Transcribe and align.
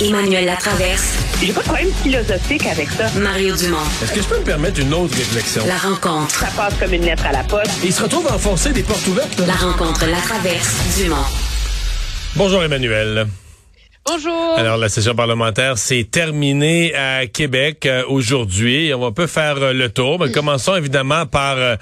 Emmanuel 0.00 0.44
Latraverse. 0.44 1.16
J'ai 1.40 1.52
pas 1.54 1.60
de 1.60 1.66
problème 1.66 1.90
philosophique 2.02 2.66
avec 2.66 2.90
ça. 2.90 3.06
Mario 3.18 3.56
Dumont. 3.56 3.78
Est-ce 4.02 4.12
que 4.12 4.20
je 4.20 4.26
peux 4.28 4.38
me 4.38 4.44
permettre 4.44 4.78
une 4.78 4.92
autre 4.92 5.16
réflexion? 5.16 5.62
La 5.66 5.78
rencontre. 5.78 6.34
Ça 6.34 6.48
passe 6.54 6.74
comme 6.78 6.92
une 6.92 7.04
lettre 7.04 7.24
à 7.24 7.32
la 7.32 7.42
poste. 7.44 7.70
Il 7.82 7.92
se 7.92 8.02
retrouve 8.02 8.26
à 8.28 8.34
enfoncer 8.34 8.72
des 8.72 8.82
portes 8.82 9.06
ouvertes. 9.06 9.38
Là. 9.38 9.46
La 9.46 9.54
rencontre 9.54 10.06
Latraverse. 10.06 10.98
Dumont. 10.98 11.16
Bonjour 12.34 12.62
Emmanuel. 12.62 13.26
Bonjour. 14.04 14.54
Alors, 14.58 14.76
la 14.76 14.90
session 14.90 15.14
parlementaire 15.14 15.78
s'est 15.78 16.06
terminée 16.10 16.94
à 16.94 17.26
Québec 17.26 17.86
euh, 17.86 18.02
aujourd'hui. 18.06 18.92
On 18.94 19.00
va 19.00 19.12
peu 19.12 19.26
faire 19.26 19.56
euh, 19.56 19.72
le 19.72 19.88
tour. 19.88 20.20
Mais 20.20 20.30
commençons 20.30 20.76
évidemment 20.76 21.24
par 21.24 21.56
euh, 21.56 21.76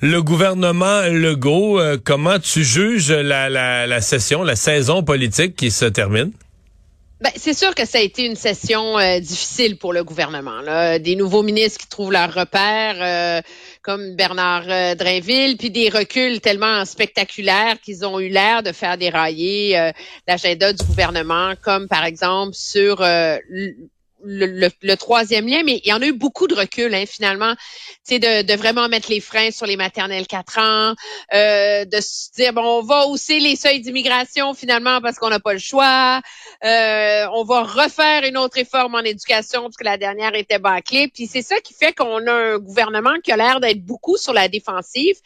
le 0.00 0.22
gouvernement 0.22 1.02
Legault. 1.02 1.80
Comment 2.04 2.40
tu 2.40 2.64
juges 2.64 3.12
la, 3.12 3.48
la, 3.48 3.86
la 3.86 4.00
session, 4.00 4.42
la 4.42 4.56
saison 4.56 5.04
politique 5.04 5.54
qui 5.54 5.70
se 5.70 5.84
termine? 5.84 6.32
Ben, 7.24 7.32
c'est 7.36 7.54
sûr 7.54 7.74
que 7.74 7.86
ça 7.86 7.96
a 7.96 8.00
été 8.02 8.26
une 8.26 8.36
session 8.36 8.98
euh, 8.98 9.18
difficile 9.18 9.78
pour 9.78 9.94
le 9.94 10.04
gouvernement. 10.04 10.60
Des 10.98 11.16
nouveaux 11.16 11.42
ministres 11.42 11.80
qui 11.80 11.88
trouvent 11.88 12.12
leur 12.12 12.34
repère, 12.34 12.96
euh, 13.00 13.40
comme 13.80 14.14
Bernard 14.14 14.66
euh, 14.68 14.94
Drainville, 14.94 15.56
puis 15.56 15.70
des 15.70 15.88
reculs 15.88 16.42
tellement 16.42 16.84
spectaculaires 16.84 17.80
qu'ils 17.80 18.04
ont 18.04 18.20
eu 18.20 18.28
l'air 18.28 18.62
de 18.62 18.72
faire 18.72 18.98
dérailler 18.98 19.78
euh, 19.78 19.90
l'agenda 20.28 20.74
du 20.74 20.84
gouvernement, 20.84 21.54
comme 21.62 21.88
par 21.88 22.04
exemple 22.04 22.52
sur 22.52 23.02
le, 24.24 24.94
troisième 24.96 25.46
lien, 25.46 25.62
mais 25.64 25.80
il 25.84 25.88
y 25.88 25.92
en 25.92 26.00
a 26.00 26.06
eu 26.06 26.12
beaucoup 26.12 26.46
de 26.46 26.54
recul 26.54 26.94
hein, 26.94 27.04
finalement, 27.06 27.54
tu 28.06 28.18
de, 28.18 28.42
de 28.42 28.54
vraiment 28.54 28.88
mettre 28.88 29.10
les 29.10 29.20
freins 29.20 29.50
sur 29.50 29.66
les 29.66 29.76
maternelles 29.76 30.26
4 30.26 30.58
ans, 30.58 30.94
euh, 31.32 31.84
de 31.84 32.00
se 32.00 32.32
dire 32.32 32.52
bon, 32.52 32.62
on 32.62 32.82
va 32.82 33.06
hausser 33.06 33.40
les 33.40 33.56
seuils 33.56 33.80
d'immigration 33.80 34.54
finalement 34.54 35.00
parce 35.00 35.18
qu'on 35.18 35.30
n'a 35.30 35.40
pas 35.40 35.52
le 35.52 35.58
choix, 35.58 36.20
euh, 36.64 37.26
on 37.32 37.44
va 37.44 37.62
refaire 37.62 38.24
une 38.24 38.36
autre 38.36 38.54
réforme 38.56 38.94
en 38.94 39.00
éducation 39.00 39.62
parce 39.62 39.76
que 39.76 39.84
la 39.84 39.96
dernière 39.96 40.34
était 40.34 40.58
bâclée, 40.58 41.08
puis 41.08 41.26
c'est 41.26 41.42
ça 41.42 41.60
qui 41.60 41.74
fait 41.74 41.92
qu'on 41.92 42.26
a 42.26 42.32
un 42.32 42.58
gouvernement 42.58 43.14
qui 43.22 43.32
a 43.32 43.36
l'air 43.36 43.60
d'être 43.60 43.84
beaucoup 43.84 44.16
sur 44.16 44.32
la 44.32 44.48
défensive. 44.48 45.16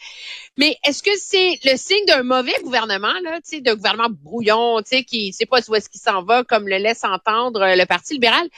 Mais 0.57 0.77
est-ce 0.85 1.03
que 1.03 1.11
c'est 1.19 1.59
le 1.65 1.77
signe 1.77 2.05
d'un 2.07 2.23
mauvais 2.23 2.57
gouvernement 2.63 3.15
là, 3.23 3.39
tu 3.49 3.61
d'un 3.61 3.75
gouvernement 3.75 4.09
brouillon, 4.11 4.81
tu 4.83 4.97
sais, 4.97 5.05
qui 5.05 5.33
sait 5.33 5.47
pas 5.47 5.61
où 5.69 5.75
est-ce 5.75 5.89
qu'il 5.89 6.01
s'en 6.01 6.23
va, 6.23 6.45
comme 6.45 6.69
le 6.69 6.77
laisse 6.79 7.05
entendre 7.05 7.65
le 7.77 7.85
Parti 7.87 8.15
libéral? 8.15 8.49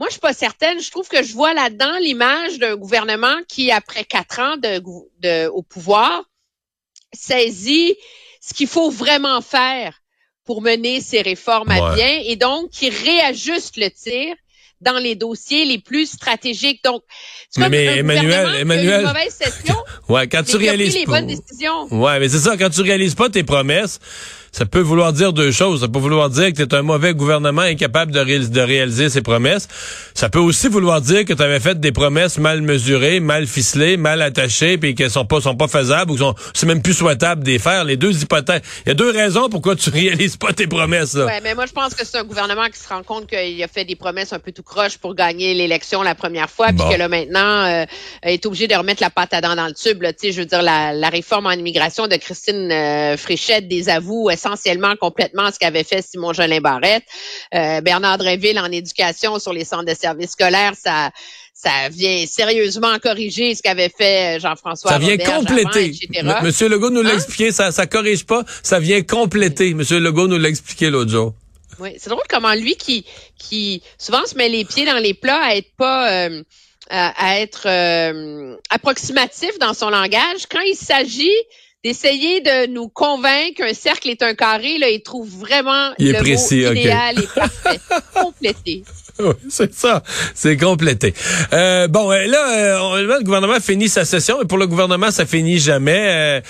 Moi, 0.00 0.08
je 0.08 0.12
suis 0.14 0.20
pas 0.20 0.32
certaine. 0.32 0.80
Je 0.80 0.90
trouve 0.90 1.06
que 1.08 1.22
je 1.22 1.32
vois 1.34 1.52
là-dedans 1.54 1.98
l'image 2.00 2.58
d'un 2.58 2.74
gouvernement 2.74 3.36
qui, 3.48 3.70
après 3.70 4.04
quatre 4.04 4.40
ans 4.40 4.56
de, 4.56 4.82
de, 5.20 5.46
au 5.48 5.62
pouvoir, 5.62 6.22
saisit 7.12 7.96
ce 8.40 8.54
qu'il 8.54 8.66
faut 8.66 8.90
vraiment 8.90 9.40
faire 9.40 10.00
pour 10.46 10.62
mener 10.62 11.00
ces 11.00 11.20
réformes 11.22 11.70
à 11.70 11.90
Ouais. 11.90 11.94
bien 11.96 12.20
et 12.24 12.36
donc 12.36 12.70
qui 12.70 12.88
réajuste 12.90 13.76
le 13.76 13.90
tir 13.90 14.34
dans 14.80 14.98
les 14.98 15.14
dossiers 15.14 15.66
les 15.66 15.78
plus 15.78 16.06
stratégiques. 16.10 16.82
Donc, 16.82 17.02
Mais- 17.58 17.98
Emmanuel- 17.98 18.54
Emmanuel- 18.60 19.00
une 19.02 19.06
mauvaise 19.08 19.34
session, 19.34 19.76
Ouais, 20.08 20.26
quand 20.26 20.42
tu 20.42 20.56
réalises 20.56 20.94
les 20.94 21.04
pas. 21.04 21.20
bonnes 21.20 21.26
décisions. 21.26 21.84
Ouais, 21.90 22.18
mais 22.18 22.30
c'est 22.30 22.38
ça, 22.38 22.56
quand 22.56 22.70
tu 22.70 22.80
réalises 22.80 23.14
pas 23.14 23.28
tes 23.28 23.42
promesses, 23.44 23.98
ça 24.52 24.66
peut 24.66 24.80
vouloir 24.80 25.12
dire 25.12 25.32
deux 25.32 25.52
choses. 25.52 25.80
Ça 25.82 25.88
peut 25.88 25.98
vouloir 26.00 26.28
dire 26.28 26.48
que 26.52 26.56
tu 26.56 26.62
es 26.62 26.74
un 26.74 26.82
mauvais 26.82 27.14
gouvernement 27.14 27.62
incapable 27.62 28.10
de, 28.12 28.18
ré- 28.18 28.38
de 28.40 28.60
réaliser 28.60 29.08
ses 29.08 29.22
promesses. 29.22 29.68
Ça 30.14 30.28
peut 30.28 30.40
aussi 30.40 30.68
vouloir 30.68 31.00
dire 31.00 31.24
que 31.24 31.32
tu 31.32 31.42
avais 31.42 31.60
fait 31.60 31.78
des 31.78 31.92
promesses 31.92 32.36
mal 32.38 32.60
mesurées, 32.60 33.20
mal 33.20 33.46
ficelées, 33.46 33.96
mal 33.96 34.20
attachées, 34.22 34.76
puis 34.76 34.94
qu'elles 34.94 35.10
sont 35.10 35.24
pas 35.24 35.40
sont 35.40 35.54
pas 35.54 35.68
faisables 35.68 36.10
ou 36.10 36.14
que 36.14 36.20
sont 36.20 36.34
c'est 36.52 36.66
même 36.66 36.82
plus 36.82 36.94
souhaitable 36.94 37.44
de 37.44 37.50
les 37.50 37.58
faire. 37.60 37.84
Les 37.84 37.96
deux 37.96 38.22
hypothèses. 38.22 38.62
Il 38.86 38.88
y 38.88 38.92
a 38.92 38.94
deux 38.94 39.10
raisons 39.10 39.48
pourquoi 39.48 39.76
tu 39.76 39.88
réalises 39.90 40.36
pas 40.36 40.52
tes 40.52 40.66
promesses. 40.66 41.14
Là. 41.14 41.26
Ouais, 41.26 41.40
mais 41.42 41.54
moi, 41.54 41.66
je 41.66 41.72
pense 41.72 41.94
que 41.94 42.04
c'est 42.04 42.18
un 42.18 42.24
gouvernement 42.24 42.66
qui 42.66 42.78
se 42.80 42.88
rend 42.88 43.02
compte 43.04 43.28
qu'il 43.28 43.62
a 43.62 43.68
fait 43.68 43.84
des 43.84 43.96
promesses 43.96 44.32
un 44.32 44.40
peu 44.40 44.50
tout 44.52 44.62
croche 44.64 44.98
pour 44.98 45.14
gagner 45.14 45.54
l'élection 45.54 46.02
la 46.02 46.14
première 46.16 46.50
fois, 46.50 46.72
Bon. 46.72 46.84
puis 46.84 46.94
que 46.94 46.98
là, 46.98 47.08
maintenant, 47.08 47.64
euh, 47.66 47.84
est 48.24 48.44
obligé 48.46 48.66
de 48.66 48.74
remettre 48.74 49.00
la 49.02 49.10
à 49.32 49.40
dents 49.42 49.54
dans 49.54 49.66
le 49.66 49.74
tube. 49.74 50.02
Là. 50.02 50.12
Tu 50.12 50.18
sais, 50.28 50.32
Je 50.32 50.40
veux 50.40 50.46
dire, 50.46 50.62
la, 50.62 50.92
la 50.92 51.08
réforme 51.10 51.46
en 51.46 51.52
immigration 51.52 52.08
de 52.08 52.16
Christine 52.16 52.72
euh, 52.72 53.16
Fréchette 53.16 53.68
désavoue 53.68 54.28
essentiellement 54.40 54.94
complètement 54.96 55.50
ce 55.52 55.58
qu'avait 55.58 55.84
fait 55.84 56.02
Simon 56.02 56.32
Jolin 56.32 56.60
Barrette. 56.60 57.04
Euh, 57.54 57.80
Bernard 57.82 58.18
Dréville 58.18 58.58
en 58.58 58.70
éducation 58.72 59.38
sur 59.38 59.52
les 59.52 59.64
centres 59.64 59.84
de 59.84 59.94
services 59.94 60.32
scolaires, 60.32 60.72
ça 60.82 61.10
ça 61.52 61.90
vient 61.90 62.24
sérieusement 62.26 62.98
corriger 63.02 63.54
ce 63.54 63.60
qu'avait 63.62 63.90
fait 63.90 64.36
euh, 64.36 64.40
Jean-François 64.40 64.92
Ça 64.92 64.98
vient 64.98 65.18
compléter. 65.18 65.86
etc. 65.86 66.26
Monsieur 66.42 66.68
Legault 66.70 66.88
nous 66.88 67.02
l'a 67.02 67.10
Hein? 67.10 67.16
expliqué, 67.16 67.52
ça, 67.52 67.70
ça 67.70 67.86
corrige 67.86 68.24
pas, 68.24 68.44
ça 68.62 68.78
vient 68.80 69.02
compléter. 69.02 69.74
Monsieur 69.74 69.98
Legault 70.00 70.26
nous 70.26 70.38
l'a 70.38 70.48
expliqué 70.48 70.88
l'autre 70.88 71.10
jour. 71.10 71.34
Oui, 71.78 71.90
c'est 71.98 72.08
drôle 72.08 72.22
comment 72.30 72.54
lui 72.54 72.76
qui 72.76 73.04
qui 73.38 73.82
souvent 73.98 74.24
se 74.26 74.34
met 74.36 74.48
les 74.48 74.64
pieds 74.64 74.86
dans 74.86 74.96
les 74.98 75.12
plats 75.12 75.42
à 75.42 75.54
être 75.56 75.70
pas 75.76 76.10
euh, 76.10 76.42
à, 76.88 77.26
à 77.26 77.40
être 77.40 77.64
euh, 77.66 78.56
approximatif 78.70 79.58
dans 79.58 79.74
son 79.74 79.90
langage 79.90 80.46
quand 80.50 80.60
il 80.60 80.74
s'agit 80.76 81.36
d'essayer 81.84 82.40
de 82.40 82.66
nous 82.66 82.88
convaincre 82.88 83.54
qu'un 83.56 83.74
cercle 83.74 84.10
est 84.10 84.22
un 84.22 84.34
carré 84.34 84.78
là, 84.78 84.88
il 84.90 85.02
trouve 85.02 85.28
vraiment 85.28 85.92
Il 85.98 86.12
le 86.12 86.18
précis, 86.18 86.64
mot 86.64 86.72
idéal 86.72 87.18
et 87.18 87.26
parfait, 87.26 87.80
complété. 88.14 88.82
Oui, 89.22 89.34
c'est 89.48 89.74
ça. 89.74 90.02
C'est 90.34 90.56
complété. 90.56 91.14
Euh, 91.52 91.88
bon, 91.88 92.10
euh, 92.10 92.26
là, 92.26 92.94
euh, 92.96 93.02
le 93.02 93.22
gouvernement 93.24 93.60
finit 93.60 93.88
sa 93.88 94.04
session, 94.04 94.42
et 94.42 94.44
pour 94.44 94.58
le 94.58 94.66
gouvernement, 94.66 95.10
ça 95.10 95.26
finit 95.26 95.58
jamais. 95.58 96.06
Euh, 96.10 96.40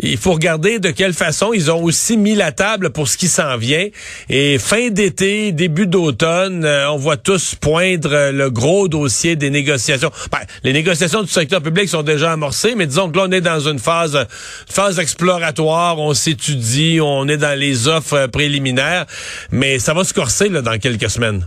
il 0.00 0.16
faut 0.16 0.32
regarder 0.32 0.78
de 0.78 0.90
quelle 0.90 1.14
façon 1.14 1.52
ils 1.52 1.70
ont 1.70 1.82
aussi 1.82 2.16
mis 2.16 2.34
la 2.34 2.52
table 2.52 2.90
pour 2.90 3.08
ce 3.08 3.16
qui 3.16 3.28
s'en 3.28 3.56
vient. 3.56 3.86
Et 4.28 4.58
fin 4.58 4.88
d'été, 4.90 5.52
début 5.52 5.86
d'automne, 5.86 6.64
euh, 6.64 6.90
on 6.90 6.96
voit 6.96 7.16
tous 7.16 7.54
poindre 7.54 8.30
le 8.30 8.50
gros 8.50 8.88
dossier 8.88 9.36
des 9.36 9.50
négociations. 9.50 10.10
Ben, 10.30 10.40
les 10.64 10.72
négociations 10.72 11.22
du 11.22 11.30
secteur 11.30 11.62
public 11.62 11.88
sont 11.88 12.02
déjà 12.02 12.32
amorcées, 12.32 12.74
mais 12.76 12.86
disons 12.86 13.10
que 13.10 13.16
là, 13.16 13.24
on 13.28 13.32
est 13.32 13.40
dans 13.40 13.60
une 13.60 13.78
phase, 13.78 14.16
euh, 14.16 14.24
phase 14.68 14.98
exploratoire. 14.98 15.98
On 15.98 16.14
s'étudie, 16.14 17.00
on 17.02 17.28
est 17.28 17.36
dans 17.38 17.58
les 17.58 17.88
offres 17.88 18.26
préliminaires, 18.26 19.06
mais 19.50 19.78
ça 19.78 19.94
va 19.94 20.04
se 20.04 20.14
corser 20.14 20.48
là, 20.48 20.62
dans 20.62 20.78
quelques 20.78 21.10
semaines. 21.10 21.46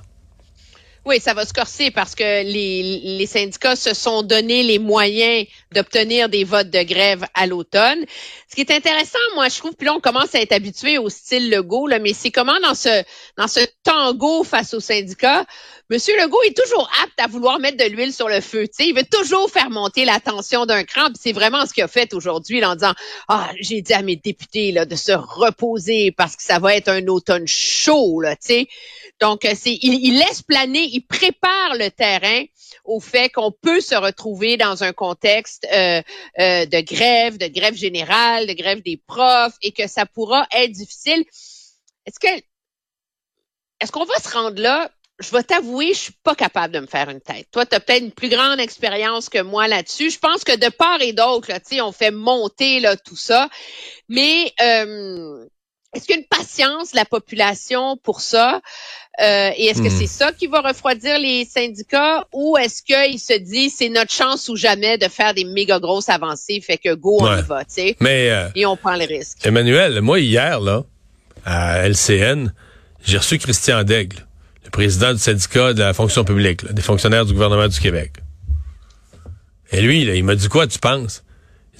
Oui, 1.03 1.19
ça 1.19 1.33
va 1.33 1.45
se 1.47 1.53
corser 1.53 1.89
parce 1.89 2.13
que 2.13 2.43
les, 2.43 3.01
les 3.17 3.25
syndicats 3.25 3.75
se 3.75 3.95
sont 3.95 4.21
donné 4.21 4.61
les 4.61 4.77
moyens 4.77 5.47
d'obtenir 5.73 6.29
des 6.29 6.43
votes 6.43 6.69
de 6.69 6.83
grève 6.83 7.25
à 7.33 7.47
l'automne. 7.47 8.05
Ce 8.47 8.53
qui 8.53 8.61
est 8.61 8.71
intéressant, 8.71 9.17
moi, 9.33 9.49
je 9.49 9.57
trouve, 9.57 9.73
puis 9.73 9.87
là, 9.87 9.95
on 9.95 9.99
commence 9.99 10.35
à 10.35 10.41
être 10.41 10.51
habitué 10.51 10.99
au 10.99 11.09
style 11.09 11.49
Legault, 11.49 11.87
là, 11.87 11.97
mais 11.97 12.13
c'est 12.13 12.29
comment 12.29 12.59
dans 12.61 12.75
ce 12.75 13.03
dans 13.35 13.47
ce 13.47 13.61
tango 13.83 14.43
face 14.43 14.75
aux 14.75 14.79
syndicats, 14.79 15.45
Monsieur 15.91 16.13
Legault 16.17 16.41
est 16.43 16.55
toujours 16.55 16.89
apte 17.03 17.19
à 17.19 17.27
vouloir 17.27 17.59
mettre 17.59 17.75
de 17.75 17.83
l'huile 17.83 18.13
sur 18.13 18.29
le 18.29 18.39
feu. 18.39 18.65
Tu 18.65 18.75
sais, 18.75 18.87
il 18.87 18.95
veut 18.95 19.03
toujours 19.03 19.51
faire 19.51 19.69
monter 19.69 20.05
la 20.05 20.21
tension 20.21 20.65
d'un 20.65 20.85
cran. 20.85 21.09
C'est 21.19 21.33
vraiment 21.33 21.65
ce 21.65 21.73
qu'il 21.73 21.83
a 21.83 21.89
fait 21.89 22.13
aujourd'hui 22.13 22.63
en 22.63 22.75
disant 22.75 22.93
Ah, 23.27 23.51
j'ai 23.59 23.81
dit 23.81 23.91
à 23.91 24.01
mes 24.01 24.15
députés 24.15 24.71
là, 24.71 24.85
de 24.85 24.95
se 24.95 25.11
reposer 25.11 26.11
parce 26.11 26.37
que 26.37 26.43
ça 26.43 26.59
va 26.59 26.75
être 26.75 26.87
un 26.87 27.05
automne 27.07 27.45
chaud, 27.45 28.21
là. 28.21 28.37
Donc, 29.19 29.41
c'est, 29.43 29.77
il, 29.81 29.99
il 30.05 30.17
laisse 30.17 30.41
planer, 30.43 30.87
il 30.91 31.01
prépare 31.01 31.75
le 31.75 31.89
terrain 31.89 32.43
au 32.83 32.99
fait 32.99 33.29
qu'on 33.29 33.51
peut 33.51 33.81
se 33.81 33.95
retrouver 33.95 34.57
dans 34.57 34.83
un 34.83 34.93
contexte 34.93 35.67
euh, 35.71 36.01
euh, 36.39 36.65
de 36.65 36.81
grève, 36.81 37.37
de 37.37 37.47
grève 37.47 37.75
générale, 37.75 38.47
de 38.47 38.53
grève 38.53 38.81
des 38.81 38.97
profs, 38.97 39.55
et 39.61 39.71
que 39.71 39.87
ça 39.87 40.05
pourra 40.05 40.47
être 40.51 40.71
difficile. 40.71 41.23
Est-ce 42.05 42.19
que 42.19 42.43
est-ce 43.79 43.91
qu'on 43.91 44.05
va 44.05 44.19
se 44.19 44.29
rendre 44.29 44.61
là? 44.61 44.91
Je 45.19 45.31
vais 45.31 45.43
t'avouer, 45.43 45.93
je 45.93 45.99
suis 45.99 46.13
pas 46.23 46.35
capable 46.35 46.73
de 46.73 46.79
me 46.79 46.87
faire 46.87 47.09
une 47.09 47.21
tête. 47.21 47.47
Toi, 47.51 47.65
tu 47.65 47.75
as 47.75 47.79
peut-être 47.79 48.03
une 48.03 48.11
plus 48.11 48.29
grande 48.29 48.59
expérience 48.59 49.29
que 49.29 49.41
moi 49.41 49.67
là-dessus. 49.67 50.09
Je 50.09 50.19
pense 50.19 50.43
que 50.43 50.55
de 50.55 50.69
part 50.69 51.01
et 51.01 51.13
d'autre, 51.13 51.51
on 51.81 51.91
fait 51.91 52.11
monter 52.11 52.79
là, 52.79 52.97
tout 52.97 53.15
ça. 53.15 53.49
Mais 54.09 54.51
euh, 54.61 55.47
est-ce 55.93 56.05
qu'il 56.05 56.15
y 56.15 56.17
a 56.17 56.21
une 56.21 56.27
patience 56.27 56.91
de 56.91 56.97
la 56.97 57.05
population 57.05 57.97
pour 57.97 58.21
ça? 58.21 58.61
Euh, 59.21 59.49
et 59.57 59.65
est-ce 59.65 59.81
que 59.81 59.89
Hmm. 59.89 59.97
c'est 59.99 60.07
ça 60.07 60.31
qui 60.31 60.47
va 60.47 60.61
refroidir 60.61 61.19
les 61.19 61.43
syndicats? 61.45 62.25
Ou 62.31 62.57
est-ce 62.57 62.81
qu'ils 62.81 63.19
se 63.19 63.37
disent 63.37 63.75
c'est 63.77 63.89
notre 63.89 64.11
chance 64.11 64.47
ou 64.49 64.55
jamais 64.55 64.97
de 64.97 65.07
faire 65.09 65.33
des 65.33 65.43
méga 65.43 65.79
grosses 65.79 66.07
avancées, 66.09 66.61
fait 66.61 66.77
que 66.77 66.93
go, 66.95 67.17
on 67.19 67.25
Ouais. 67.25 67.39
y 67.39 67.43
va, 67.43 67.65
tu 67.65 67.73
sais, 67.73 67.97
Mais 67.99 68.29
euh, 68.31 68.47
et 68.55 68.65
on 68.65 68.77
prend 68.77 68.95
le 68.95 69.05
risque. 69.05 69.45
Emmanuel, 69.45 69.99
moi 70.01 70.19
hier 70.19 70.59
là, 70.61 70.83
à 71.45 71.87
LCN, 71.87 72.53
j'ai 73.03 73.17
reçu 73.17 73.37
Christian 73.37 73.83
Daigle, 73.83 74.25
le 74.63 74.69
président 74.69 75.11
du 75.11 75.19
syndicat 75.19 75.73
de 75.73 75.79
la 75.79 75.93
fonction 75.93 76.23
publique, 76.23 76.61
là, 76.63 76.71
des 76.71 76.81
fonctionnaires 76.81 77.25
du 77.25 77.33
gouvernement 77.33 77.67
du 77.67 77.79
Québec. 77.79 78.13
Et 79.71 79.81
lui, 79.81 80.05
là, 80.05 80.15
il 80.15 80.23
m'a 80.23 80.35
dit 80.35 80.47
quoi, 80.49 80.67
tu 80.67 80.79
penses? 80.79 81.23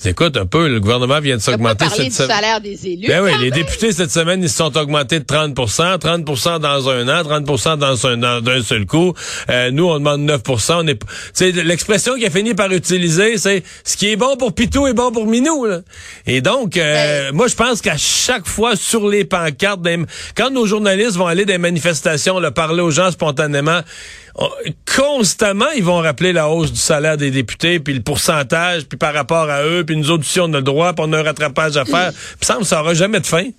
Écoute 0.04 0.36
un 0.38 0.46
peu, 0.46 0.68
le 0.68 0.80
gouvernement 0.80 1.20
vient 1.20 1.38
de 1.38 1.42
s'augmenter 1.42 1.86
cette 1.90 2.12
semaine. 2.12 2.30
salaire 2.30 2.62
des 2.62 2.88
élus. 2.88 3.08
Ben 3.08 3.24
oui, 3.24 3.32
les 3.40 3.52
députés 3.52 3.92
cette 3.92 4.12
semaine, 4.12 4.42
ils 4.42 4.50
se 4.50 4.58
sont 4.58 4.76
augmentés 4.76 5.20
de 5.20 5.26
30% 5.26 6.00
30% 6.00 6.60
dans 6.60 6.90
un 6.90 7.08
an, 7.08 7.22
30% 7.22 7.78
dans 7.78 8.08
un 8.08 8.24
an 8.24 8.42
d'un 8.42 8.64
seul 8.64 8.86
coup. 8.86 9.14
Euh, 9.50 9.70
nous, 9.72 9.86
on 9.86 10.00
demande 10.00 10.22
9 10.22 10.42
on 10.70 10.88
est 10.88 11.00
c'est 11.34 11.52
l'expression 11.52 12.16
qu'il 12.16 12.26
a 12.26 12.30
fini 12.30 12.54
par 12.54 12.72
utiliser, 12.72 13.38
c'est 13.38 13.64
ce 13.84 13.96
qui 13.96 14.10
est 14.10 14.16
bon 14.16 14.38
pour 14.38 14.54
Pitou 14.54 14.88
est 14.88 14.94
bon 14.94 15.12
pour 15.12 15.28
Minou. 15.28 15.66
Là. 15.66 15.82
Et 16.26 16.42
donc, 16.42 16.78
euh, 16.78 17.30
ben 17.30 17.36
moi, 17.36 17.48
je 17.48 17.56
pense 17.56 17.82
qu'à 17.82 17.98
chaque 17.98 18.48
fois 18.48 18.76
sur 18.76 19.08
les 19.08 19.26
pancartes, 19.26 19.82
quand 20.36 20.50
nos 20.50 20.66
journalistes 20.66 21.16
vont 21.16 21.28
aller 21.28 21.46
des 21.46 21.58
manifestations, 21.58 22.40
là, 22.40 22.52
parler 22.52 22.82
aux 22.82 22.92
gens 22.92 23.12
spontanément, 23.12 23.82
constamment, 24.96 25.70
ils 25.76 25.84
vont 25.84 25.98
rappeler 25.98 26.34
la 26.34 26.50
hausse 26.50 26.72
du 26.72 26.80
salaire 26.80 27.18
des 27.18 27.32
députés, 27.32 27.80
puis 27.80 27.94
le 27.94 28.02
pourcentage, 28.02 28.86
puis 28.86 28.98
par 28.98 29.14
rapport 29.14 29.50
à 29.50 29.64
eux, 29.64 29.86
puis 29.86 29.96
nous 29.96 30.10
autres 30.12 30.24
aussi, 30.24 30.40
on 30.40 30.54
a 30.54 30.58
le 30.58 30.62
droit, 30.62 30.94
puis 30.94 31.06
on 31.08 31.14
a 31.14 31.20
un 31.20 31.24
rattrapage 31.24 31.78
à 31.78 31.86
faire. 31.86 32.12
Puis 32.40 32.46
ça, 32.46 32.58
ça 32.64 32.82
aura 32.82 32.94
jamais 32.94 33.20
de 33.20 33.26
fin. 33.26 33.50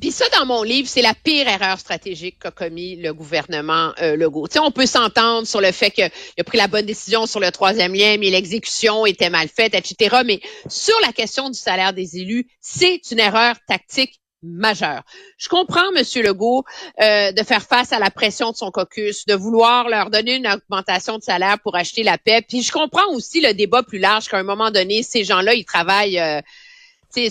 Puis 0.00 0.10
ça, 0.10 0.26
dans 0.38 0.44
mon 0.44 0.62
livre, 0.62 0.88
c'est 0.88 1.00
la 1.00 1.14
pire 1.14 1.48
erreur 1.48 1.78
stratégique 1.78 2.38
qu'a 2.38 2.50
commis 2.50 2.96
le 2.96 3.14
gouvernement 3.14 3.94
euh, 4.02 4.14
Legault. 4.14 4.46
on 4.62 4.70
peut 4.70 4.84
s'entendre 4.84 5.46
sur 5.46 5.60
le 5.60 5.72
fait 5.72 5.90
qu'il 5.90 6.04
a 6.04 6.44
pris 6.44 6.58
la 6.58 6.68
bonne 6.68 6.84
décision 6.84 7.26
sur 7.26 7.40
le 7.40 7.50
troisième 7.50 7.94
lien, 7.94 8.16
mais 8.18 8.28
l'exécution 8.28 9.06
était 9.06 9.30
mal 9.30 9.48
faite, 9.48 9.74
etc. 9.74 10.18
Mais 10.26 10.40
sur 10.68 10.94
la 11.06 11.12
question 11.12 11.48
du 11.48 11.58
salaire 11.58 11.94
des 11.94 12.18
élus, 12.18 12.46
c'est 12.60 13.00
une 13.10 13.20
erreur 13.20 13.56
tactique 13.66 14.20
majeur. 14.42 15.02
Je 15.38 15.48
comprends, 15.48 15.90
Monsieur 15.94 16.22
Legault, 16.22 16.64
euh, 17.00 17.32
de 17.32 17.42
faire 17.42 17.62
face 17.62 17.92
à 17.92 17.98
la 17.98 18.10
pression 18.10 18.50
de 18.50 18.56
son 18.56 18.70
caucus, 18.70 19.26
de 19.26 19.34
vouloir 19.34 19.88
leur 19.88 20.10
donner 20.10 20.36
une 20.36 20.46
augmentation 20.46 21.18
de 21.18 21.22
salaire 21.22 21.58
pour 21.60 21.76
acheter 21.76 22.02
la 22.02 22.18
paix. 22.18 22.42
Puis 22.46 22.62
je 22.62 22.72
comprends 22.72 23.08
aussi 23.12 23.40
le 23.40 23.54
débat 23.54 23.82
plus 23.82 23.98
large 23.98 24.28
qu'à 24.28 24.38
un 24.38 24.42
moment 24.42 24.70
donné, 24.70 25.02
ces 25.02 25.24
gens-là, 25.24 25.54
ils 25.54 25.64
travaillent. 25.64 26.18
Euh, 26.18 26.40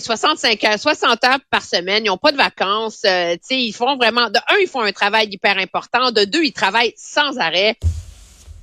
65 0.00 0.64
heures, 0.64 0.78
60 0.80 1.24
heures 1.24 1.38
par 1.48 1.62
semaine, 1.62 2.04
ils 2.04 2.08
n'ont 2.08 2.16
pas 2.16 2.32
de 2.32 2.36
vacances, 2.36 3.02
euh, 3.06 3.36
ils 3.50 3.72
font 3.72 3.96
vraiment, 3.96 4.28
de 4.30 4.38
un, 4.48 4.56
ils 4.60 4.66
font 4.66 4.80
un 4.80 4.90
travail 4.90 5.28
hyper 5.30 5.58
important, 5.58 6.10
de 6.10 6.24
deux, 6.24 6.42
ils 6.42 6.52
travaillent 6.52 6.94
sans 6.96 7.38
arrêt. 7.38 7.76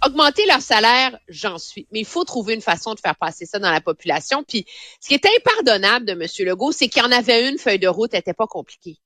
Augmenter 0.06 0.46
leur 0.46 0.62
salaire, 0.62 1.18
j'en 1.28 1.58
suis. 1.58 1.88
Mais 1.92 2.00
il 2.00 2.06
faut 2.06 2.24
trouver 2.26 2.54
une 2.54 2.62
façon 2.62 2.94
de 2.94 3.00
faire 3.00 3.16
passer 3.16 3.46
ça 3.46 3.60
dans 3.60 3.72
la 3.72 3.82
population. 3.82 4.44
Puis, 4.44 4.66
ce 5.00 5.08
qui 5.08 5.14
est 5.14 5.26
impardonnable 5.38 6.06
de 6.06 6.12
M. 6.12 6.28
Legault, 6.48 6.72
c'est 6.72 6.90
qu'il 6.90 7.02
y 7.02 7.06
en 7.06 7.12
avait 7.12 7.50
une 7.50 7.58
feuille 7.58 7.80
de 7.80 7.88
route, 7.88 8.14
elle 8.14 8.20
n'était 8.20 8.34
pas 8.34 8.48
compliquée. 8.48 8.98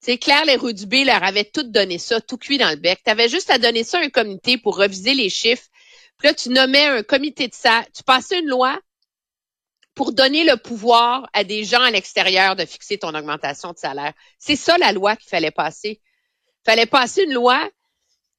C'est 0.00 0.18
Claire 0.18 0.44
B 0.46 0.94
leur 1.04 1.24
avait 1.24 1.44
tout 1.44 1.64
donné 1.64 1.98
ça, 1.98 2.20
tout 2.20 2.36
cuit 2.36 2.58
dans 2.58 2.70
le 2.70 2.76
bec. 2.76 3.00
Tu 3.04 3.10
avais 3.10 3.28
juste 3.28 3.50
à 3.50 3.58
donner 3.58 3.84
ça 3.84 3.98
à 3.98 4.02
un 4.02 4.10
comité 4.10 4.58
pour 4.58 4.76
reviser 4.76 5.14
les 5.14 5.28
chiffres. 5.28 5.66
Puis 6.18 6.28
là, 6.28 6.34
tu 6.34 6.50
nommais 6.50 6.86
un 6.86 7.02
comité 7.02 7.48
de 7.48 7.54
ça. 7.54 7.84
Tu 7.94 8.02
passais 8.02 8.38
une 8.38 8.48
loi 8.48 8.78
pour 9.94 10.12
donner 10.12 10.44
le 10.44 10.56
pouvoir 10.56 11.28
à 11.32 11.42
des 11.42 11.64
gens 11.64 11.82
à 11.82 11.90
l'extérieur 11.90 12.54
de 12.54 12.64
fixer 12.64 12.98
ton 12.98 13.14
augmentation 13.14 13.72
de 13.72 13.78
salaire. 13.78 14.12
C'est 14.38 14.56
ça 14.56 14.78
la 14.78 14.92
loi 14.92 15.16
qu'il 15.16 15.28
fallait 15.28 15.50
passer. 15.50 16.00
Il 16.00 16.70
fallait 16.70 16.86
passer 16.86 17.24
une 17.24 17.34
loi 17.34 17.68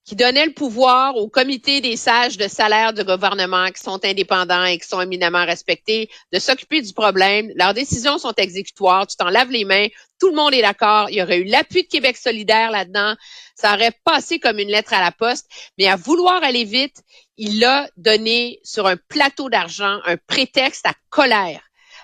qui 0.10 0.16
donnait 0.16 0.48
le 0.48 0.54
pouvoir 0.54 1.18
au 1.18 1.30
comité 1.30 1.82
des 1.82 1.96
sages 1.96 2.36
de 2.36 2.48
salaire 2.48 2.94
du 2.94 3.04
gouvernement 3.04 3.68
qui 3.68 3.80
sont 3.80 4.04
indépendants 4.04 4.64
et 4.64 4.80
qui 4.80 4.88
sont 4.88 5.02
éminemment 5.02 5.46
respectés 5.46 6.10
de 6.34 6.40
s'occuper 6.40 6.82
du 6.82 6.94
problème. 6.94 7.52
Leurs 7.54 7.76
décisions 7.76 8.18
sont 8.18 8.34
exécutoires. 8.36 9.06
Tu 9.06 9.18
t'en 9.18 9.30
laves 9.30 9.52
les 9.52 9.66
mains. 9.66 9.86
Tout 10.20 10.30
le 10.30 10.36
monde 10.36 10.56
est 10.56 10.64
d'accord. 10.64 11.12
Il 11.12 11.18
y 11.18 11.22
aurait 11.22 11.38
eu 11.38 11.44
l'appui 11.44 11.84
de 11.84 11.88
Québec 11.88 12.18
solidaire 12.18 12.72
là-dedans. 12.72 13.14
Ça 13.54 13.76
aurait 13.76 13.94
passé 14.04 14.40
comme 14.40 14.58
une 14.58 14.70
lettre 14.70 14.94
à 14.94 15.00
la 15.00 15.12
poste. 15.12 15.48
Mais 15.78 15.86
à 15.86 15.96
vouloir 15.96 16.44
aller 16.44 16.64
vite, 16.64 17.04
il 17.38 17.64
a 17.64 17.88
donné 17.96 18.60
sur 18.64 18.88
un 18.88 18.98
plateau 18.98 19.52
d'argent 19.52 20.00
un 20.06 20.18
prétexte 20.18 20.88
à 20.88 20.94
colère 21.12 21.62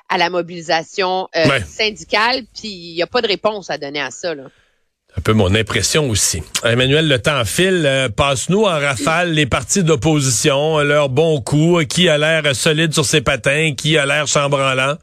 à 0.10 0.20
la 0.20 0.30
mobilisation 0.30 1.28
euh, 1.36 1.60
syndicale. 1.66 2.44
Puis 2.54 2.68
il 2.68 2.94
n'y 2.94 3.02
a 3.02 3.08
pas 3.08 3.24
de 3.24 3.28
réponse 3.28 3.72
à 3.72 3.80
donner 3.80 4.00
à 4.00 4.12
ça. 4.12 4.36
Là 4.36 4.52
un 5.18 5.22
peu 5.22 5.34
mon 5.34 5.54
impression 5.56 6.10
aussi. 6.10 6.44
Emmanuel, 6.64 7.08
le 7.08 7.22
temps 7.22 7.46
file. 7.46 7.84
Euh, 7.86 8.10
passe-nous 8.10 8.64
en 8.64 8.80
rafale 8.80 9.32
les 9.32 9.46
partis 9.46 9.84
d'opposition, 9.84 10.80
leur 10.80 11.10
bon 11.10 11.42
coup, 11.42 11.80
qui 11.88 12.10
a 12.10 12.18
l'air 12.18 12.56
solide 12.56 12.94
sur 12.94 13.06
ses 13.06 13.22
patins, 13.22 13.74
qui 13.76 13.98
a 13.98 14.06
l'air 14.06 14.28
chambranlant? 14.28 14.98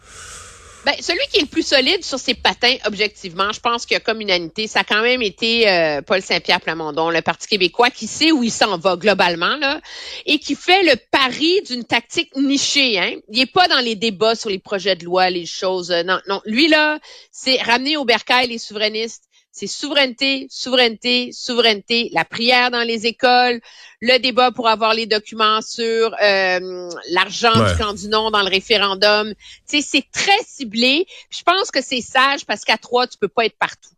Ben, 0.84 0.94
celui 1.00 1.20
qui 1.32 1.38
est 1.38 1.42
le 1.42 1.46
plus 1.46 1.64
solide 1.64 2.04
sur 2.04 2.18
ses 2.18 2.34
patins, 2.34 2.74
objectivement, 2.86 3.52
je 3.52 3.60
pense 3.60 3.86
a 3.92 4.00
comme 4.00 4.20
unanimité. 4.20 4.66
Ça 4.66 4.80
a 4.80 4.84
quand 4.84 5.02
même 5.02 5.22
été 5.22 5.68
euh, 5.68 6.02
Paul 6.02 6.20
Saint-Pierre 6.20 6.60
Plamondon, 6.60 7.08
le 7.08 7.22
Parti 7.22 7.46
québécois, 7.46 7.90
qui 7.90 8.08
sait 8.08 8.32
où 8.32 8.42
il 8.42 8.50
s'en 8.50 8.76
va 8.78 8.96
globalement, 8.96 9.56
là, 9.56 9.80
et 10.26 10.40
qui 10.40 10.56
fait 10.56 10.82
le 10.82 10.96
pari 11.12 11.62
d'une 11.62 11.84
tactique 11.84 12.34
nichée. 12.36 12.98
Hein. 12.98 13.12
Il 13.30 13.38
n'est 13.38 13.46
pas 13.46 13.68
dans 13.68 13.78
les 13.78 13.94
débats 13.94 14.34
sur 14.34 14.50
les 14.50 14.58
projets 14.58 14.96
de 14.96 15.04
loi, 15.04 15.30
les 15.30 15.46
choses. 15.46 15.92
Euh, 15.92 16.02
non, 16.02 16.18
non. 16.28 16.40
Lui, 16.46 16.66
là, 16.66 16.98
c'est 17.30 17.62
ramener 17.62 17.96
au 17.96 18.04
bercail 18.04 18.48
les 18.48 18.58
souverainistes 18.58 19.22
c'est 19.52 19.66
souveraineté, 19.66 20.46
souveraineté, 20.50 21.30
souveraineté, 21.30 22.08
la 22.14 22.24
prière 22.24 22.70
dans 22.70 22.82
les 22.82 23.06
écoles, 23.06 23.60
le 24.00 24.18
débat 24.18 24.50
pour 24.50 24.66
avoir 24.66 24.94
les 24.94 25.04
documents 25.04 25.60
sur 25.60 26.14
euh, 26.22 26.88
l'argent 27.10 27.52
du 27.52 27.76
camp 27.76 27.92
du 27.92 28.08
non 28.08 28.30
dans 28.30 28.40
le 28.40 28.48
référendum. 28.48 29.34
Tu 29.68 29.82
c'est 29.82 30.06
très 30.10 30.42
ciblé. 30.46 31.06
Je 31.28 31.42
pense 31.42 31.70
que 31.70 31.82
c'est 31.82 32.00
sage 32.00 32.46
parce 32.46 32.64
qu'à 32.64 32.78
trois, 32.78 33.06
tu 33.06 33.18
peux 33.18 33.28
pas 33.28 33.44
être 33.44 33.58
partout. 33.58 33.90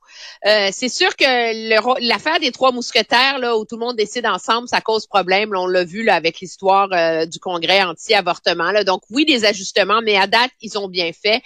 Euh, 0.47 0.71
c'est 0.73 0.89
sûr 0.89 1.15
que 1.15 2.00
l'affaire 2.07 2.41
des 2.41 2.50
trois 2.50 2.73
mousquetaires, 2.73 3.39
là, 3.39 3.57
où 3.57 3.65
tout 3.65 3.77
le 3.77 3.87
monde 3.87 3.97
décide 3.97 4.27
ensemble, 4.27 4.69
ça 4.69 4.81
cause 4.81 5.07
problème. 5.07 5.53
on 5.55 5.67
l'a 5.69 5.85
vu 5.85 6.03
là, 6.03 6.17
avec 6.17 6.41
l'histoire 6.41 6.89
euh, 6.93 7.27
du 7.27 7.39
congrès 7.39 7.83
anti-avortement. 7.83 8.73
Donc 8.85 9.03
oui, 9.11 9.25
des 9.25 9.45
ajustements, 9.45 10.00
mais 10.03 10.17
à 10.17 10.27
date, 10.27 10.50
ils 10.61 10.77
ont 10.79 10.89
bien 10.89 11.12
fait. 11.12 11.43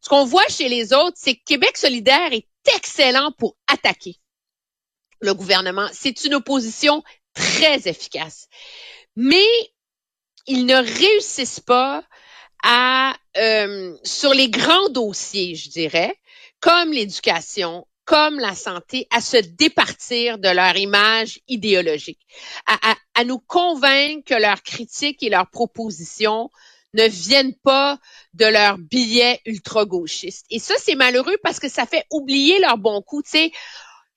Ce 0.00 0.08
qu'on 0.08 0.24
voit 0.24 0.46
chez 0.48 0.68
les 0.68 0.92
autres, 0.92 1.16
c'est 1.16 1.34
que 1.34 1.44
Québec 1.44 1.76
solidaire 1.76 2.32
est 2.32 2.46
excellent 2.74 3.32
pour 3.32 3.56
attaquer 3.66 4.16
le 5.20 5.34
gouvernement. 5.34 5.88
C'est 5.92 6.24
une 6.24 6.34
opposition 6.34 7.02
très 7.34 7.88
efficace. 7.88 8.48
Mais 9.16 9.46
ils 10.46 10.66
ne 10.66 10.76
réussissent 10.76 11.60
pas 11.60 12.04
à, 12.62 13.16
euh, 13.36 13.96
sur 14.02 14.34
les 14.34 14.48
grands 14.48 14.88
dossiers, 14.88 15.54
je 15.54 15.70
dirais, 15.70 16.18
comme 16.60 16.92
l'éducation, 16.92 17.86
comme 18.04 18.38
la 18.38 18.54
santé, 18.54 19.06
à 19.10 19.20
se 19.20 19.36
départir 19.36 20.38
de 20.38 20.48
leur 20.48 20.76
image 20.76 21.40
idéologique, 21.48 22.20
à, 22.66 22.94
à 23.14 23.24
nous 23.24 23.38
convaincre 23.38 24.24
que 24.24 24.40
leurs 24.40 24.62
critiques 24.62 25.22
et 25.22 25.28
leurs 25.28 25.50
propositions 25.50 26.50
ne 26.96 27.08
viennent 27.08 27.54
pas 27.62 27.98
de 28.34 28.46
leur 28.46 28.78
billet 28.78 29.40
ultra-gauchiste. 29.46 30.46
Et 30.50 30.58
ça, 30.58 30.74
c'est 30.82 30.94
malheureux 30.94 31.36
parce 31.42 31.60
que 31.60 31.68
ça 31.68 31.86
fait 31.86 32.04
oublier 32.10 32.58
leur 32.60 32.78
bon 32.78 33.02
coup. 33.02 33.22
Tu 33.22 33.30
sais, 33.30 33.52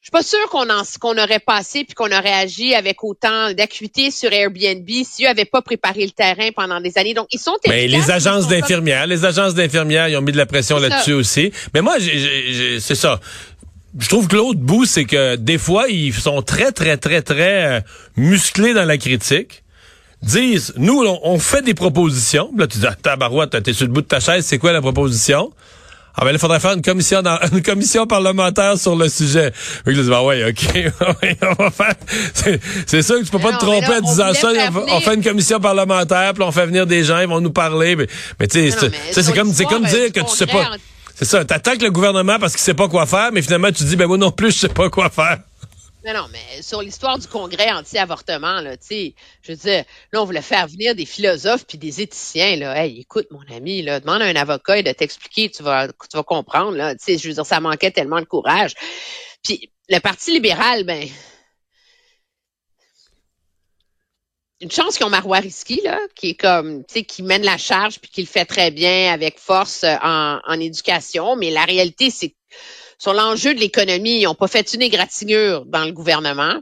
je 0.01 0.05
suis 0.05 0.11
pas 0.11 0.23
sûre 0.23 0.49
qu'on 0.49 0.65
qu'on 1.01 1.17
aurait 1.21 1.39
passé 1.39 1.83
puis 1.83 1.93
qu'on 1.93 2.07
aurait 2.07 2.33
agi 2.33 2.73
avec 2.73 3.03
autant 3.03 3.51
d'acuité 3.53 4.11
sur 4.11 4.31
Airbnb 4.31 4.87
si 5.03 5.23
eux 5.23 5.27
n'avaient 5.27 5.45
pas 5.45 5.61
préparé 5.61 6.05
le 6.05 6.11
terrain 6.11 6.49
pendant 6.55 6.79
des 6.79 6.97
années. 6.97 7.13
Donc 7.13 7.27
ils 7.31 7.39
sont 7.39 7.57
Mais 7.67 7.87
les 7.87 8.09
agences 8.09 8.47
d'infirmières, 8.47 9.07
les 9.07 9.25
agences 9.25 9.55
d'infirmières, 9.55 10.07
ils 10.07 10.15
ont 10.15 10.21
mis 10.21 10.31
de 10.31 10.37
la 10.37 10.45
pression 10.45 10.79
là-dessus 10.79 11.13
aussi. 11.13 11.51
Mais 11.73 11.81
moi, 11.81 11.97
c'est 11.99 12.95
ça. 12.95 13.19
Je 13.97 14.07
trouve 14.07 14.27
que 14.27 14.35
l'autre 14.35 14.59
bout, 14.59 14.85
c'est 14.85 15.05
que 15.05 15.35
des 15.35 15.57
fois, 15.57 15.89
ils 15.89 16.13
sont 16.13 16.43
très, 16.43 16.71
très, 16.71 16.95
très, 16.97 17.23
très 17.23 17.65
euh, 17.65 17.81
musclés 18.15 18.73
dans 18.73 18.85
la 18.85 18.99
critique 18.99 19.63
disent, 20.21 20.73
nous, 20.77 21.03
on, 21.23 21.39
fait 21.39 21.61
des 21.61 21.73
propositions. 21.73 22.51
Là, 22.57 22.67
tu 22.67 22.79
dis, 22.79 22.87
ah, 22.87 22.95
tabarouette, 22.95 23.61
t'es 23.63 23.73
sur 23.73 23.85
le 23.85 23.93
bout 23.93 24.01
de 24.01 24.07
ta 24.07 24.19
chaise, 24.19 24.45
c'est 24.45 24.57
quoi 24.57 24.71
la 24.71 24.81
proposition? 24.81 25.51
Ah 26.21 26.25
ben, 26.25 26.31
il 26.33 26.39
faudrait 26.39 26.59
faire 26.59 26.73
une 26.73 26.81
commission 26.81 27.21
dans, 27.21 27.39
une 27.53 27.61
commission 27.61 28.05
parlementaire 28.05 28.77
sur 28.77 28.95
le 28.95 29.07
sujet. 29.07 29.53
Oui, 29.87 29.95
je 29.95 30.01
dis, 30.01 30.09
bah 30.09 30.21
ouais, 30.23 30.43
ok, 30.49 30.91
on 31.59 31.63
va 31.63 31.71
faire. 31.71 31.93
C'est 32.85 33.01
sûr 33.01 33.19
que 33.19 33.23
tu 33.23 33.31
peux 33.31 33.39
pas 33.39 33.53
te 33.53 33.59
tromper 33.59 33.95
en 33.97 34.01
disant 34.01 34.33
ça. 34.33 34.51
On, 34.87 34.99
fait 34.99 35.15
une 35.15 35.23
commission 35.23 35.59
parlementaire, 35.59 36.33
puis 36.33 36.43
on 36.43 36.51
fait 36.51 36.65
venir 36.65 36.85
des 36.85 37.03
gens, 37.05 37.19
ils 37.19 37.27
vont 37.27 37.39
nous 37.39 37.51
parler. 37.51 37.95
Mais, 37.95 38.47
tu 38.47 38.71
sais, 38.71 38.91
c'est 39.11 39.33
comme, 39.33 39.53
c'est 39.53 39.65
comme 39.65 39.85
dire 39.85 40.11
que 40.11 40.19
tu 40.19 40.35
sais 40.35 40.47
pas. 40.47 40.71
C'est 41.15 41.25
ça, 41.25 41.43
t'attaques 41.43 41.81
le 41.81 41.91
gouvernement 41.91 42.39
parce 42.39 42.53
qu'il 42.53 42.61
sait 42.61 42.73
pas 42.73 42.87
quoi 42.87 43.05
faire, 43.05 43.31
mais 43.33 43.41
finalement 43.41 43.73
tu 43.73 43.83
dis, 43.83 43.97
ben 43.97 44.07
moi 44.07 44.17
non 44.17 44.31
plus, 44.31 44.51
je 44.51 44.59
sais 44.59 44.69
pas 44.69 44.89
quoi 44.89 45.09
faire. 45.09 45.39
Non, 46.05 46.13
non, 46.13 46.27
mais 46.31 46.61
sur 46.61 46.81
l'histoire 46.81 47.17
du 47.19 47.27
congrès 47.27 47.71
anti-avortement, 47.71 48.61
là, 48.61 48.77
tu 48.77 48.87
sais, 48.87 49.15
je 49.41 49.51
veux 49.51 49.57
dire, 49.57 49.83
là, 50.13 50.21
on 50.21 50.25
voulait 50.25 50.41
faire 50.41 50.65
venir 50.67 50.95
des 50.95 51.05
philosophes 51.05 51.65
puis 51.67 51.77
des 51.77 51.99
éthiciens, 51.99 52.55
là. 52.55 52.81
Hey, 52.85 53.01
écoute, 53.01 53.27
mon 53.31 53.43
ami, 53.53 53.81
là, 53.81 53.99
demande 53.99 54.21
à 54.21 54.25
un 54.25 54.35
avocat 54.37 54.81
de 54.81 54.91
t'expliquer, 54.93 55.49
tu 55.49 55.61
vas, 55.61 55.89
tu 55.89 56.15
vas 56.15 56.23
comprendre, 56.23 56.77
là. 56.77 56.95
Tu 56.95 57.03
sais, 57.03 57.17
je 57.17 57.27
veux 57.27 57.33
dire, 57.33 57.45
ça 57.45 57.59
manquait 57.59 57.91
tellement 57.91 58.21
de 58.21 58.25
courage. 58.25 58.75
Puis, 59.43 59.71
le 59.89 59.99
Parti 59.99 60.31
libéral, 60.31 60.85
ben, 60.85 61.05
une 64.61 64.71
chance 64.71 64.97
qu'ils 64.97 65.05
ont 65.05 65.09
Marois 65.09 65.39
là, 65.41 65.99
qui 66.15 66.29
est 66.31 66.35
comme, 66.35 66.83
tu 66.85 66.95
sais, 66.95 67.03
qui 67.03 67.23
mène 67.23 67.43
la 67.43 67.57
charge 67.57 67.99
puis 67.99 68.11
qui 68.11 68.21
le 68.21 68.27
fait 68.27 68.45
très 68.45 68.71
bien 68.71 69.13
avec 69.13 69.39
force 69.39 69.83
euh, 69.83 69.95
en, 70.01 70.39
en 70.45 70.59
éducation. 70.59 71.35
Mais 71.37 71.49
la 71.49 71.63
réalité, 71.63 72.09
c'est 72.09 72.35
sur 72.99 73.13
l'enjeu 73.13 73.55
de 73.55 73.59
l'économie, 73.59 74.19
ils 74.19 74.25
n'ont 74.25 74.35
pas 74.35 74.47
fait 74.47 74.73
une 74.73 74.81
égratignure 74.81 75.65
dans 75.65 75.85
le 75.85 75.91
gouvernement. 75.91 76.59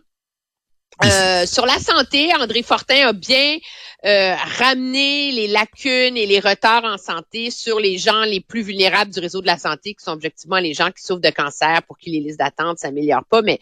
Euh, 1.03 1.45
sur 1.45 1.65
la 1.65 1.79
santé, 1.79 2.33
André 2.33 2.63
Fortin 2.63 3.09
a 3.09 3.13
bien 3.13 3.57
euh, 4.05 4.35
ramené 4.59 5.31
les 5.31 5.47
lacunes 5.47 6.17
et 6.17 6.25
les 6.25 6.39
retards 6.39 6.85
en 6.85 6.97
santé 6.97 7.51
sur 7.51 7.79
les 7.79 7.97
gens 7.97 8.23
les 8.23 8.39
plus 8.39 8.61
vulnérables 8.61 9.11
du 9.11 9.19
réseau 9.19 9.41
de 9.41 9.47
la 9.47 9.57
santé, 9.57 9.93
qui 9.93 10.03
sont 10.03 10.11
objectivement 10.11 10.57
les 10.57 10.73
gens 10.73 10.91
qui 10.91 11.03
souffrent 11.03 11.21
de 11.21 11.29
cancer 11.29 11.81
pour 11.83 11.97
qui 11.97 12.11
les 12.11 12.19
listes 12.19 12.39
d'attente 12.39 12.79
s'améliorent 12.79 13.25
pas. 13.29 13.41
Mais 13.41 13.59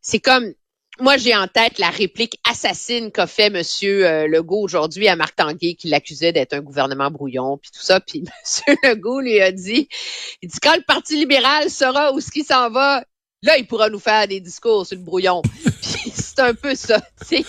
c'est 0.00 0.20
comme 0.20 0.52
moi, 1.00 1.16
j'ai 1.16 1.34
en 1.34 1.46
tête 1.48 1.78
la 1.78 1.90
réplique 1.90 2.38
assassine 2.48 3.10
qu'a 3.10 3.26
fait 3.26 3.46
M. 3.46 3.62
Euh, 3.82 4.26
Legault 4.26 4.62
aujourd'hui 4.62 5.08
à 5.08 5.16
Marc 5.16 5.36
Tanguay, 5.36 5.74
qui 5.74 5.88
l'accusait 5.88 6.32
d'être 6.32 6.52
un 6.52 6.60
gouvernement 6.60 7.10
brouillon, 7.10 7.58
puis 7.58 7.70
tout 7.70 7.82
ça. 7.82 8.00
Puis 8.00 8.24
M. 8.68 8.76
Legault 8.84 9.20
lui 9.20 9.40
a 9.40 9.52
dit, 9.52 9.88
il 10.42 10.48
dit, 10.48 10.58
quand 10.60 10.76
le 10.76 10.82
Parti 10.82 11.16
libéral 11.16 11.70
saura 11.70 12.12
où 12.12 12.20
ce 12.20 12.30
qui 12.30 12.44
s'en 12.44 12.70
va, 12.70 13.04
là, 13.42 13.56
il 13.58 13.66
pourra 13.66 13.88
nous 13.88 13.98
faire 13.98 14.28
des 14.28 14.40
discours 14.40 14.86
sur 14.86 14.96
le 14.96 15.02
brouillon. 15.02 15.42
puis 15.82 16.12
c'est 16.14 16.40
un 16.40 16.54
peu 16.54 16.74
ça. 16.74 17.00
sais. 17.22 17.44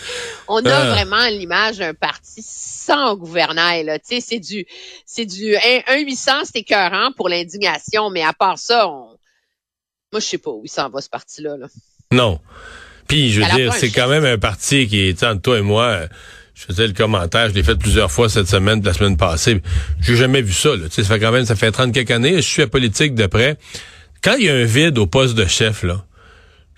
On 0.48 0.66
a 0.66 0.70
Euh. 0.86 0.92
vraiment 0.92 1.28
l'image 1.28 1.78
d'un 1.80 1.94
parti 1.94 2.42
sans 2.44 3.16
gouvernail. 3.16 3.84
Là. 3.86 4.00
Tu 4.00 4.16
sais, 4.16 4.22
C'est 4.22 4.40
du, 4.40 4.66
c'est 5.06 5.26
du 5.26 5.54
1-800, 5.54 6.42
c'est 6.46 6.60
écœurant 6.60 7.12
pour 7.14 7.30
l'indignation, 7.30 8.10
mais 8.10 8.24
à 8.24 8.34
part 8.34 8.58
ça, 8.58 8.88
on... 8.90 9.18
moi, 10.12 10.20
je 10.20 10.26
sais 10.26 10.38
pas 10.38 10.52
où 10.52 10.62
il 10.64 10.70
s'en 10.70 10.90
va, 10.90 11.02
ce 11.02 11.10
parti-là. 11.10 11.58
Là. 11.58 11.68
Non. 12.12 12.40
Puis, 13.12 13.30
je 13.34 13.42
veux 13.42 13.56
dire, 13.58 13.74
c'est 13.74 13.90
quand 13.90 14.08
même 14.08 14.24
un 14.24 14.38
parti 14.38 14.88
qui 14.88 15.02
est, 15.02 15.22
entre 15.24 15.42
toi 15.42 15.58
et 15.58 15.62
moi, 15.62 15.84
euh, 15.84 16.08
je 16.56 16.64
faisais 16.64 16.88
le 16.88 16.94
commentaire, 16.94 17.50
je 17.50 17.54
l'ai 17.54 17.62
fait 17.62 17.76
plusieurs 17.76 18.10
fois 18.10 18.30
cette 18.30 18.48
semaine, 18.48 18.82
la 18.86 18.94
semaine 18.94 19.18
passée. 19.18 19.62
J'ai 20.00 20.16
jamais 20.16 20.42
vu 20.42 20.54
ça, 20.54 20.70
là. 20.70 20.86
Tu 20.86 20.92
sais, 20.92 21.04
ça 21.04 21.16
fait 21.16 21.20
quand 21.20 21.34
même, 21.34 21.44
ça 21.44 21.58
fait 21.58 21.72
30 21.72 21.94
quelques 21.94 22.12
années, 22.12 22.38
je 22.38 22.40
suis 22.40 22.62
à 22.62 22.68
politique 22.68 23.14
de 23.14 23.26
près. 23.28 23.58
Quand 24.24 24.36
il 24.40 24.46
y 24.46 24.50
a 24.50 24.54
un 24.54 24.64
vide 24.64 24.98
au 24.98 25.08
poste 25.08 25.36
de 25.36 25.46
chef, 25.46 25.84
là, 25.84 26.06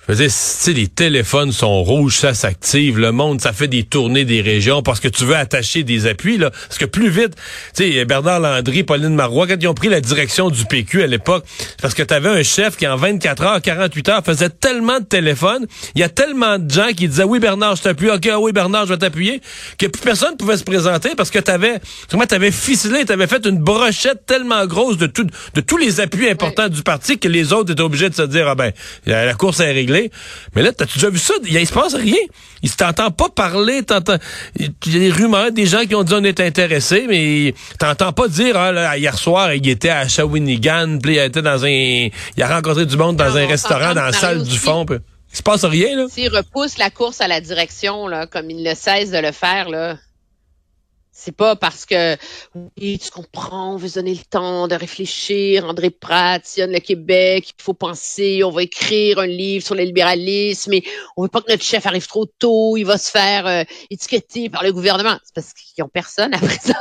je 0.09 0.13
veux 0.13 0.27
sais, 0.27 0.73
les 0.73 0.87
téléphones 0.87 1.53
sont 1.53 1.81
rouges, 1.81 2.17
ça 2.17 2.33
s'active, 2.33 2.99
le 2.99 3.13
monde, 3.13 3.39
ça 3.39 3.53
fait 3.53 3.69
des 3.69 3.83
tournées 3.83 4.25
des 4.25 4.41
régions 4.41 4.81
parce 4.81 4.99
que 4.99 5.07
tu 5.07 5.23
veux 5.23 5.35
attacher 5.35 5.83
des 5.83 6.07
appuis, 6.07 6.37
là. 6.37 6.49
Parce 6.49 6.77
que 6.77 6.83
plus 6.83 7.07
vite, 7.07 7.35
tu 7.73 7.93
sais, 7.93 8.03
Bernard 8.03 8.41
Landry, 8.41 8.83
Pauline 8.83 9.15
Marois, 9.15 9.47
quand 9.47 9.55
ils 9.61 9.67
ont 9.67 9.73
pris 9.73 9.87
la 9.87 10.01
direction 10.01 10.49
du 10.49 10.65
PQ 10.65 11.03
à 11.03 11.07
l'époque, 11.07 11.45
parce 11.81 11.93
que 11.93 12.03
tu 12.03 12.13
avais 12.13 12.27
un 12.27 12.43
chef 12.43 12.75
qui, 12.75 12.85
en 12.85 12.97
24 12.97 13.43
heures, 13.43 13.61
48 13.61 14.09
heures, 14.09 14.25
faisait 14.25 14.49
tellement 14.49 14.99
de 14.99 15.05
téléphones, 15.05 15.67
il 15.95 16.01
y 16.01 16.03
a 16.03 16.09
tellement 16.09 16.59
de 16.59 16.69
gens 16.69 16.89
qui 16.89 17.07
disaient, 17.07 17.23
oui, 17.23 17.39
Bernard, 17.39 17.77
je 17.77 17.83
t'appuie, 17.83 18.09
ok, 18.09 18.27
ah 18.29 18.39
oui, 18.41 18.51
Bernard, 18.51 18.87
je 18.87 18.93
vais 18.93 18.99
t'appuyer, 18.99 19.39
que 19.77 19.85
plus 19.85 20.01
personne 20.01 20.35
pouvait 20.35 20.57
se 20.57 20.65
présenter 20.65 21.11
parce 21.15 21.31
que 21.31 21.39
t'avais, 21.39 21.79
tu 22.09 22.35
avais 22.35 22.51
ficelé, 22.51 23.05
t'avais 23.05 23.27
fait 23.27 23.45
une 23.45 23.59
brochette 23.59 24.25
tellement 24.25 24.65
grosse 24.65 24.97
de 24.97 25.07
tout, 25.07 25.25
de 25.53 25.61
tous 25.61 25.77
les 25.77 26.01
appuis 26.01 26.29
importants 26.29 26.67
du 26.67 26.83
parti 26.83 27.19
que 27.19 27.29
les 27.29 27.53
autres 27.53 27.71
étaient 27.71 27.81
obligés 27.81 28.09
de 28.09 28.15
se 28.15 28.23
dire, 28.23 28.49
ah 28.49 28.55
ben, 28.55 28.73
la 29.05 29.33
course 29.33 29.61
est 29.61 29.71
réglée. 29.71 29.92
Mais 30.55 30.61
là, 30.61 30.71
t'as-tu 30.71 30.95
déjà 30.95 31.09
vu 31.09 31.19
ça? 31.19 31.33
Il, 31.43 31.55
il 31.55 31.67
se 31.67 31.73
passe 31.73 31.95
rien. 31.95 32.17
Il 32.61 32.71
t'entend 32.75 33.11
pas 33.11 33.29
parler, 33.29 33.83
t'entends, 33.83 34.17
il 34.57 34.71
y 34.85 34.95
a 34.95 34.99
des 34.99 35.11
rumeurs, 35.11 35.51
des 35.51 35.65
gens 35.65 35.81
qui 35.81 35.95
ont 35.95 36.03
dit 36.03 36.13
on 36.13 36.23
est 36.23 36.39
intéressés, 36.39 37.05
mais 37.09 37.53
t'entends 37.77 38.13
pas 38.13 38.27
dire, 38.27 38.55
ah, 38.57 38.71
là, 38.71 38.97
hier 38.97 39.17
soir, 39.17 39.53
il 39.53 39.67
était 39.67 39.89
à 39.89 40.07
Shawinigan, 40.07 40.99
puis 41.01 41.15
il 41.15 41.19
était 41.19 41.41
dans 41.41 41.65
un, 41.65 41.67
il 41.67 42.11
a 42.41 42.47
rencontré 42.47 42.85
du 42.85 42.95
monde 42.95 43.17
dans 43.17 43.29
Non, 43.29 43.35
un 43.35 43.47
restaurant, 43.47 43.93
dans 43.93 44.03
la 44.03 44.13
salle 44.13 44.43
du 44.43 44.57
fond, 44.57 44.85
puis 44.85 44.97
il 45.31 45.37
se 45.37 45.43
passe 45.43 45.65
rien, 45.65 45.97
là. 45.97 46.05
S'il 46.09 46.29
repousse 46.29 46.77
la 46.77 46.89
course 46.89 47.19
à 47.19 47.27
la 47.27 47.41
direction, 47.41 48.07
là, 48.07 48.27
comme 48.27 48.49
il 48.49 48.63
ne 48.63 48.73
cesse 48.75 49.11
de 49.11 49.17
le 49.17 49.31
faire, 49.31 49.67
là, 49.69 49.97
c'est 51.15 51.31
pas 51.31 51.55
parce 51.55 51.85
que 51.85 52.17
oui, 52.55 52.97
tu 52.97 53.11
comprends, 53.11 53.75
on 53.75 53.77
veut 53.77 53.87
se 53.87 53.95
donner 53.95 54.15
le 54.15 54.25
temps 54.27 54.67
de 54.67 54.73
réfléchir, 54.73 55.63
André 55.63 55.91
Pratt 55.91 56.43
sillonne 56.43 56.71
le 56.71 56.79
Québec, 56.79 57.53
il 57.57 57.61
faut 57.61 57.75
penser, 57.75 58.43
on 58.43 58.49
va 58.49 58.63
écrire 58.63 59.19
un 59.19 59.27
livre 59.27 59.63
sur 59.63 59.75
le 59.75 59.83
libéralisme, 59.83 60.71
mais 60.71 60.83
on 61.15 61.21
veut 61.21 61.29
pas 61.29 61.41
que 61.41 61.51
notre 61.51 61.63
chef 61.63 61.85
arrive 61.85 62.07
trop 62.07 62.25
tôt, 62.25 62.77
il 62.77 62.83
va 62.83 62.97
se 62.97 63.11
faire 63.11 63.45
euh, 63.45 63.63
étiqueter 63.91 64.49
par 64.49 64.63
le 64.63 64.73
gouvernement. 64.73 65.19
C'est 65.23 65.35
parce 65.35 65.53
qu'ils 65.53 65.83
ont 65.83 65.89
personne 65.89 66.33
à 66.33 66.37
présent. 66.39 66.73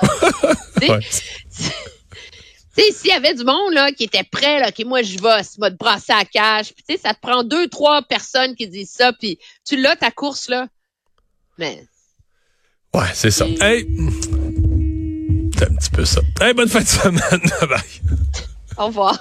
Tu 0.81 0.87
sais, 0.87 0.91
Ouais. 0.91 1.01
Tu 2.75 2.83
sais, 2.83 2.93
s'il 2.93 3.11
y 3.11 3.13
avait 3.13 3.35
du 3.35 3.45
monde 3.45 3.75
là 3.75 3.93
qui 3.93 4.05
était 4.05 4.25
prêt, 4.25 4.59
là, 4.59 4.73
qui 4.73 4.87
moi 4.87 5.03
je 5.03 5.19
vais, 5.19 5.43
se 5.43 5.61
mode 5.61 5.77
brasser 5.77 6.13
à 6.13 6.25
cash, 6.25 6.73
puis 6.73 6.83
tu 6.89 6.95
sais, 6.95 7.01
ça 7.01 7.13
te 7.13 7.21
prend 7.21 7.45
deux, 7.45 7.69
trois 7.69 8.01
personnes 8.01 8.57
qui 8.57 8.67
disent 8.67 8.93
ça, 8.93 9.13
puis 9.13 9.39
tu 9.67 9.77
l'as 9.77 9.95
ta 9.95 10.11
course 10.11 10.49
là. 10.49 10.69
Mais 11.59 11.85
Ouais, 12.95 13.07
c'est 13.15 13.31
ça. 13.31 13.47
Et- 13.47 13.57
Hey, 13.63 13.87
c'est 15.57 15.71
un 15.71 15.75
petit 15.75 15.91
peu 15.91 16.05
ça. 16.05 16.21
Hey, 16.41 16.53
bonne 16.55 16.69
fin 16.69 16.81
de 16.81 16.87
semaine. 16.87 17.21
Bye. 17.63 17.81
au 18.77 18.87
revoir. 18.87 19.19